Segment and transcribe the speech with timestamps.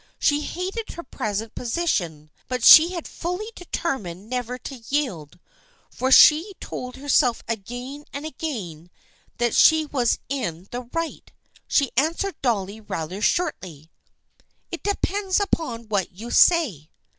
[0.17, 5.37] She hated her present position, but she had fully determined never to yield,
[5.91, 8.89] for she told herself again and again
[9.37, 11.31] that she was in the right.
[11.67, 13.91] She answered Dolly rather shortly."
[14.71, 16.89] It depends upon what you say."